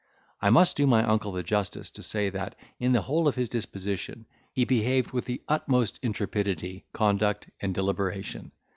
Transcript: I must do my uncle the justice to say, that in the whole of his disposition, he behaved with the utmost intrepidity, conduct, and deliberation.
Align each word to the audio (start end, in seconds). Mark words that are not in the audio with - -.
I 0.41 0.49
must 0.49 0.77
do 0.77 0.87
my 0.87 1.03
uncle 1.03 1.31
the 1.31 1.43
justice 1.43 1.91
to 1.91 2.01
say, 2.01 2.31
that 2.31 2.55
in 2.79 2.91
the 2.91 3.01
whole 3.03 3.27
of 3.27 3.35
his 3.35 3.49
disposition, 3.49 4.25
he 4.51 4.65
behaved 4.65 5.11
with 5.11 5.25
the 5.25 5.43
utmost 5.47 5.99
intrepidity, 6.01 6.85
conduct, 6.91 7.51
and 7.61 7.71
deliberation. 7.75 8.51